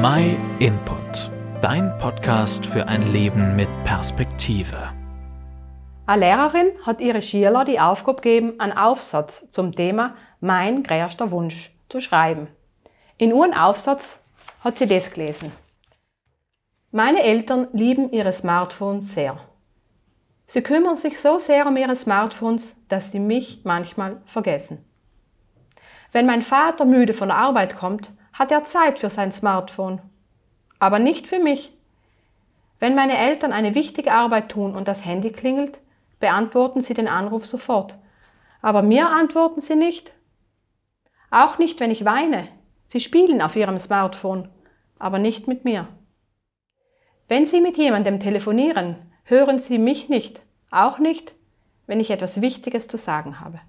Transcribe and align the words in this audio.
My 0.00 0.36
Input, 0.60 1.28
dein 1.60 1.98
Podcast 1.98 2.64
für 2.64 2.86
ein 2.86 3.10
Leben 3.12 3.56
mit 3.56 3.68
Perspektive. 3.82 4.92
Eine 6.06 6.26
Lehrerin 6.26 6.70
hat 6.86 7.00
ihre 7.00 7.20
Schüler 7.20 7.64
die 7.64 7.80
Aufgabe 7.80 8.22
gegeben, 8.22 8.60
einen 8.60 8.78
Aufsatz 8.78 9.50
zum 9.50 9.74
Thema 9.74 10.14
Mein 10.38 10.84
größter 10.84 11.32
Wunsch 11.32 11.76
zu 11.88 12.00
schreiben. 12.00 12.46
In 13.16 13.30
ihrem 13.30 13.52
Aufsatz 13.52 14.22
hat 14.60 14.78
sie 14.78 14.86
das 14.86 15.10
gelesen. 15.10 15.50
Meine 16.92 17.24
Eltern 17.24 17.66
lieben 17.72 18.12
ihre 18.12 18.32
Smartphones 18.32 19.12
sehr. 19.12 19.40
Sie 20.46 20.62
kümmern 20.62 20.94
sich 20.94 21.20
so 21.20 21.40
sehr 21.40 21.66
um 21.66 21.76
ihre 21.76 21.96
Smartphones, 21.96 22.76
dass 22.88 23.10
sie 23.10 23.18
mich 23.18 23.62
manchmal 23.64 24.22
vergessen. 24.26 24.84
Wenn 26.12 26.26
mein 26.26 26.42
Vater 26.42 26.84
müde 26.84 27.14
von 27.14 27.30
der 27.30 27.38
Arbeit 27.38 27.74
kommt, 27.74 28.12
hat 28.38 28.52
er 28.52 28.64
Zeit 28.64 29.00
für 29.00 29.10
sein 29.10 29.32
Smartphone. 29.32 30.00
Aber 30.78 31.00
nicht 31.00 31.26
für 31.26 31.40
mich. 31.40 31.72
Wenn 32.78 32.94
meine 32.94 33.18
Eltern 33.18 33.52
eine 33.52 33.74
wichtige 33.74 34.12
Arbeit 34.12 34.50
tun 34.50 34.76
und 34.76 34.86
das 34.86 35.04
Handy 35.04 35.32
klingelt, 35.32 35.78
beantworten 36.20 36.80
sie 36.80 36.94
den 36.94 37.08
Anruf 37.08 37.44
sofort. 37.44 37.96
Aber 38.62 38.82
mir 38.82 39.08
antworten 39.08 39.60
sie 39.60 39.74
nicht. 39.74 40.12
Auch 41.30 41.58
nicht, 41.58 41.80
wenn 41.80 41.90
ich 41.90 42.04
weine. 42.04 42.48
Sie 42.88 43.00
spielen 43.00 43.42
auf 43.42 43.56
ihrem 43.56 43.78
Smartphone, 43.78 44.48
aber 44.98 45.18
nicht 45.18 45.48
mit 45.48 45.64
mir. 45.64 45.88
Wenn 47.26 47.44
Sie 47.44 47.60
mit 47.60 47.76
jemandem 47.76 48.20
telefonieren, 48.20 48.96
hören 49.24 49.58
Sie 49.58 49.76
mich 49.76 50.08
nicht, 50.08 50.40
auch 50.70 50.98
nicht, 50.98 51.34
wenn 51.86 52.00
ich 52.00 52.10
etwas 52.10 52.40
Wichtiges 52.40 52.88
zu 52.88 52.96
sagen 52.96 53.40
habe. 53.40 53.60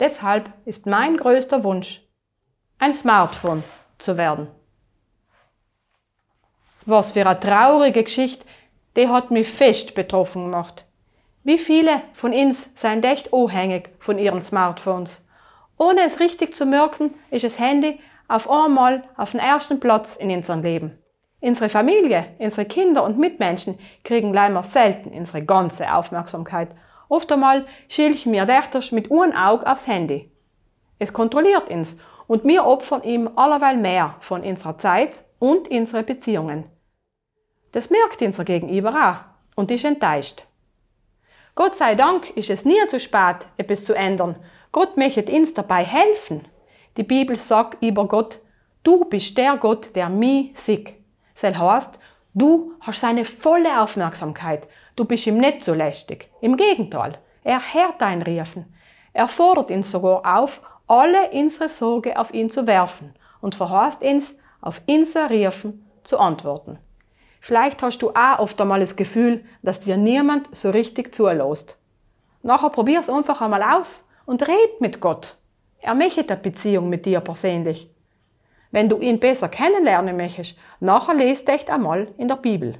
Deshalb 0.00 0.52
ist 0.64 0.86
mein 0.86 1.16
größter 1.16 1.62
Wunsch, 1.62 2.07
ein 2.78 2.92
Smartphone 2.92 3.64
zu 3.98 4.16
werden. 4.16 4.48
Was 6.86 7.12
für 7.12 7.26
eine 7.26 7.38
traurige 7.38 8.04
Geschichte, 8.04 8.44
die 8.96 9.08
hat 9.08 9.30
mich 9.30 9.48
fest 9.48 9.94
betroffen 9.94 10.44
gemacht. 10.44 10.84
Wie 11.44 11.58
viele 11.58 12.02
von 12.14 12.32
uns 12.32 12.70
sind 12.74 13.04
echt 13.04 13.32
abhängig 13.32 13.90
von 13.98 14.18
ihren 14.18 14.42
Smartphones? 14.42 15.22
Ohne 15.76 16.02
es 16.02 16.20
richtig 16.20 16.56
zu 16.56 16.66
merken, 16.66 17.14
ist 17.30 17.44
das 17.44 17.58
Handy 17.58 18.00
auf 18.26 18.50
einmal 18.50 19.04
auf 19.16 19.32
den 19.32 19.40
ersten 19.40 19.80
Platz 19.80 20.16
in 20.16 20.30
unserem 20.30 20.62
Leben. 20.62 20.98
Unsere 21.40 21.68
Familie, 21.68 22.34
unsere 22.38 22.66
Kinder 22.66 23.04
und 23.04 23.18
Mitmenschen 23.18 23.78
kriegen 24.02 24.32
leider 24.32 24.62
selten 24.62 25.10
unsere 25.10 25.44
ganze 25.44 25.92
Aufmerksamkeit. 25.92 26.68
Oft 27.08 27.30
einmal 27.30 27.66
schilchen 27.88 28.32
wir 28.32 28.44
dächters 28.44 28.92
mit 28.92 29.10
einem 29.10 29.32
Auge 29.32 29.66
aufs 29.66 29.86
Handy. 29.86 30.30
Es 30.98 31.12
kontrolliert 31.12 31.70
uns 31.70 31.96
und 32.28 32.44
wir 32.44 32.64
opfern 32.64 33.02
ihm 33.02 33.28
allerweil 33.34 33.76
mehr 33.76 34.14
von 34.20 34.42
unserer 34.42 34.78
Zeit 34.78 35.24
und 35.40 35.68
unsere 35.68 36.04
Beziehungen. 36.04 36.64
Das 37.72 37.90
merkt 37.90 38.22
unser 38.22 38.44
Gegenüber 38.44 38.90
auch 38.90 39.56
und 39.56 39.72
ist 39.72 39.84
enttäuscht. 39.84 40.44
Gott 41.56 41.74
sei 41.74 41.96
Dank 41.96 42.30
ist 42.36 42.50
es 42.50 42.64
nie 42.64 42.86
zu 42.86 43.00
spät, 43.00 43.48
etwas 43.56 43.84
zu 43.84 43.94
ändern. 43.94 44.36
Gott 44.70 44.96
möchte 44.96 45.24
uns 45.24 45.54
dabei 45.54 45.84
helfen. 45.84 46.46
Die 46.96 47.02
Bibel 47.02 47.36
sagt 47.36 47.82
über 47.82 48.06
Gott, 48.06 48.38
du 48.84 49.04
bist 49.06 49.36
der 49.36 49.56
Gott, 49.56 49.96
der 49.96 50.08
mich 50.08 50.56
sieht. 50.58 50.94
Das 51.40 51.58
heißt, 51.58 51.98
du 52.34 52.72
hast 52.80 53.00
seine 53.00 53.24
volle 53.24 53.80
Aufmerksamkeit. 53.80 54.68
Du 54.94 55.04
bist 55.04 55.26
ihm 55.26 55.38
nicht 55.38 55.64
so 55.64 55.74
lästig. 55.74 56.30
Im 56.40 56.56
Gegenteil, 56.56 57.18
er 57.42 57.60
hört 57.60 58.00
dein 58.00 58.22
Riefen. 58.22 58.72
Er 59.12 59.28
fordert 59.28 59.70
ihn 59.70 59.82
sogar 59.82 60.38
auf, 60.38 60.60
alle 60.88 61.30
unsere 61.30 61.68
Sorge 61.68 62.18
auf 62.18 62.32
ihn 62.34 62.50
zu 62.50 62.66
werfen 62.66 63.14
und 63.40 63.54
verheißt 63.54 64.02
uns, 64.02 64.38
auf 64.60 64.82
unser 64.86 65.30
Riefen 65.30 65.86
zu 66.02 66.18
antworten. 66.18 66.78
Vielleicht 67.40 67.82
hast 67.82 67.98
du 68.02 68.10
auch 68.10 68.40
oft 68.40 68.60
einmal 68.60 68.80
das 68.80 68.96
Gefühl, 68.96 69.44
dass 69.62 69.80
dir 69.80 69.96
niemand 69.96 70.48
so 70.54 70.70
richtig 70.70 71.14
zulässt. 71.14 71.76
Nachher 72.42 72.70
probier's 72.70 73.08
einfach 73.08 73.40
einmal 73.40 73.62
aus 73.62 74.06
und 74.26 74.42
red 74.48 74.80
mit 74.80 75.00
Gott. 75.00 75.36
Er 75.80 75.94
möchte 75.94 76.26
eine 76.26 76.36
Beziehung 76.36 76.88
mit 76.88 77.06
dir 77.06 77.20
persönlich. 77.20 77.90
Wenn 78.70 78.88
du 78.88 78.98
ihn 78.98 79.20
besser 79.20 79.48
kennenlernen 79.48 80.16
möchtest, 80.16 80.58
nachher 80.80 81.14
lest 81.14 81.48
echt 81.48 81.70
einmal 81.70 82.08
in 82.18 82.28
der 82.28 82.36
Bibel. 82.36 82.78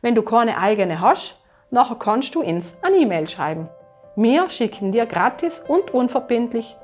Wenn 0.00 0.14
du 0.14 0.22
keine 0.22 0.58
eigene 0.58 1.00
hast, 1.00 1.38
nachher 1.70 1.96
kannst 1.96 2.34
du 2.34 2.42
uns 2.42 2.74
eine 2.82 2.96
E-Mail 2.96 3.28
schreiben. 3.28 3.68
Wir 4.16 4.50
schicken 4.50 4.92
dir 4.92 5.06
gratis 5.06 5.60
und 5.60 5.94
unverbindlich 5.94 6.76